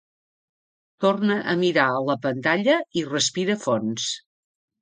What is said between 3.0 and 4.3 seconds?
i respira fons.